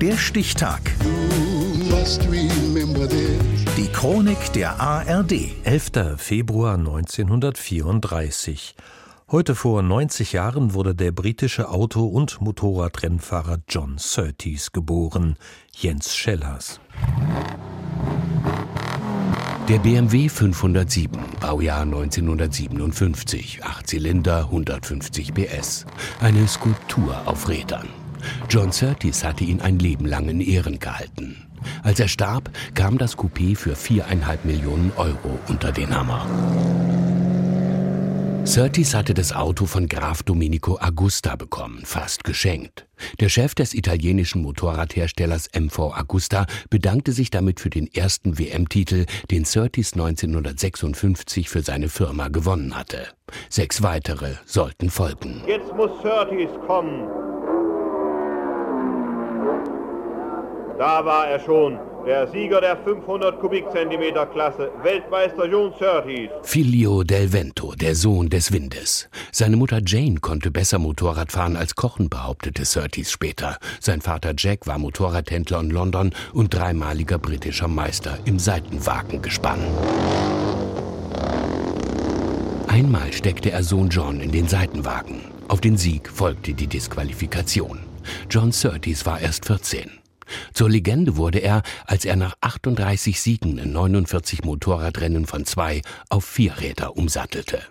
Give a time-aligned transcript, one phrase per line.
[0.00, 0.80] Der Stichtag.
[3.76, 5.32] Die Chronik der ARD.
[5.64, 5.90] 11.
[6.16, 8.76] Februar 1934.
[9.28, 15.36] Heute vor 90 Jahren wurde der britische Auto- und Motorradrennfahrer John Surtees geboren,
[15.74, 16.78] Jens Schellers.
[19.68, 25.86] Der BMW 507, Baujahr 1957, 8 Zylinder, 150 PS.
[26.20, 27.88] Eine Skulptur auf Rädern.
[28.48, 31.48] John Surtees hatte ihn ein Leben lang in Ehren gehalten.
[31.82, 36.26] Als er starb, kam das Coupé für viereinhalb Millionen Euro unter den Hammer.
[38.48, 42.86] Surtees hatte das Auto von Graf Domenico Agusta bekommen, fast geschenkt.
[43.20, 49.44] Der Chef des italienischen Motorradherstellers MV Agusta bedankte sich damit für den ersten WM-Titel, den
[49.44, 53.08] Surtees 1956 für seine Firma gewonnen hatte.
[53.50, 55.42] Sechs weitere sollten folgen.
[55.46, 57.27] Jetzt muss Surtees kommen.
[60.78, 66.30] Da war er schon, der Sieger der 500 Kubikzentimeter Klasse, Weltmeister John Surtees.
[66.42, 69.08] Filio del Vento, der Sohn des Windes.
[69.32, 73.58] Seine Mutter Jane konnte besser Motorrad fahren als kochen, behauptete Surtees später.
[73.80, 79.58] Sein Vater Jack war Motorradhändler in London und dreimaliger britischer Meister im Seitenwagengespann.
[82.68, 85.22] Einmal steckte er Sohn John in den Seitenwagen.
[85.48, 87.80] Auf den Sieg folgte die Disqualifikation.
[88.30, 89.90] John Surtees war erst 14.
[90.52, 96.24] Zur Legende wurde er, als er nach 38 Siegen in 49 Motorradrennen von zwei auf
[96.24, 97.62] vier Räder umsattelte.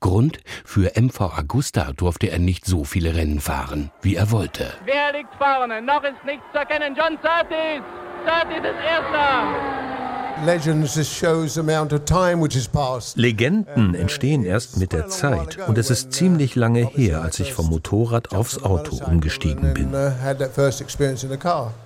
[0.00, 4.72] Grund, für MV Augusta durfte er nicht so viele Rennen fahren, wie er wollte.
[4.84, 5.82] Wer liegt vorne?
[5.82, 6.94] Noch ist nichts zu erkennen.
[6.96, 7.82] John Surtees.
[8.24, 9.83] Surtees ist Erster.
[13.16, 17.68] Legenden entstehen erst mit der Zeit und es ist ziemlich lange her, als ich vom
[17.68, 19.94] Motorrad aufs Auto umgestiegen bin.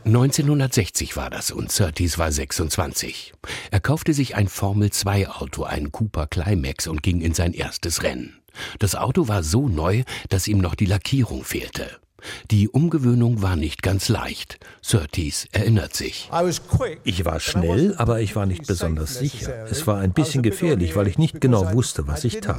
[0.04, 3.34] 1960 war das und Surtees war 26.
[3.70, 8.38] Er kaufte sich ein Formel-2-Auto, ein Cooper Climax und ging in sein erstes Rennen.
[8.78, 11.98] Das Auto war so neu, dass ihm noch die Lackierung fehlte.
[12.50, 14.58] Die Umgewöhnung war nicht ganz leicht.
[14.82, 16.28] Surtees erinnert sich.
[17.04, 19.66] Ich war schnell, aber ich war nicht besonders sicher.
[19.70, 22.58] Es war ein bisschen gefährlich, weil ich nicht genau wusste, was ich tat.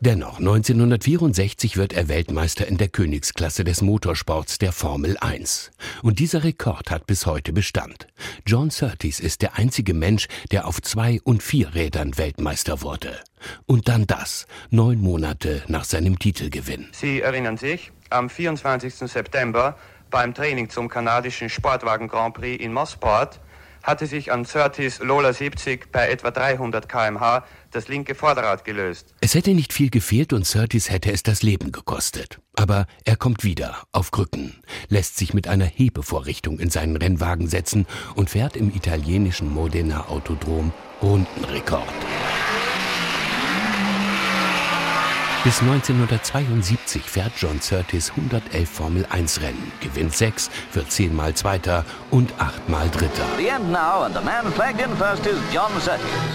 [0.00, 5.70] Dennoch, 1964 wird er Weltmeister in der Königsklasse des Motorsports der Formel 1.
[6.02, 8.06] Und dieser Rekord hat bis heute Bestand.
[8.46, 13.18] John Surtees ist der einzige Mensch, der auf zwei und vier Rädern Weltmeister wurde.
[13.66, 16.88] Und dann das, neun Monate nach seinem Titelgewinn.
[16.92, 18.94] Sie erinnern sich, am 24.
[18.94, 19.76] September
[20.10, 23.40] beim Training zum kanadischen Sportwagen Grand Prix in Mossport
[23.82, 29.14] hatte sich an Surtees Lola 70 bei etwa 300 km/h das linke Vorderrad gelöst.
[29.20, 32.38] Es hätte nicht viel gefehlt und Surtees hätte es das Leben gekostet.
[32.56, 37.86] Aber er kommt wieder, auf Krücken, lässt sich mit einer Hebevorrichtung in seinen Rennwagen setzen
[38.14, 41.84] und fährt im italienischen Modena Autodrom Rundenrekord.
[45.44, 52.32] Bis 1972 fährt John Surtees 111 Formel 1 Rennen, gewinnt sechs, wird zehnmal Zweiter und
[52.38, 53.24] achtmal Dritter.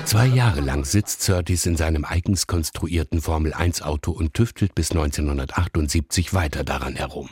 [0.06, 4.92] Zwei Jahre lang sitzt Surtees in seinem eigens konstruierten Formel 1 Auto und tüftelt bis
[4.92, 7.30] 1978 weiter daran herum.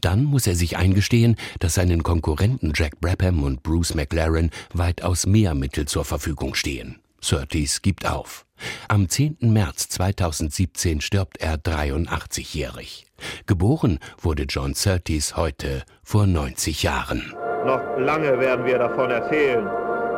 [0.00, 5.54] Dann muss er sich eingestehen, dass seinen Konkurrenten Jack Brabham und Bruce McLaren weitaus mehr
[5.54, 7.00] Mittel zur Verfügung stehen.
[7.20, 8.46] Surtees gibt auf.
[8.88, 9.38] Am 10.
[9.40, 13.06] März 2017 stirbt er 83-jährig.
[13.46, 17.34] Geboren wurde John Surtees heute vor 90 Jahren.
[17.64, 19.66] Noch lange werden wir davon erzählen,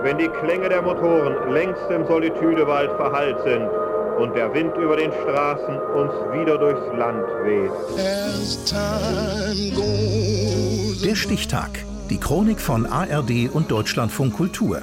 [0.02, 3.68] wenn die Klänge der Motoren längst im Solitüdewald verhallt sind
[4.18, 7.70] und der Wind über den Straßen uns wieder durchs Land weht.
[11.04, 11.84] Der Stichtag.
[12.10, 14.82] Die Chronik von ARD und Deutschlandfunk Kultur.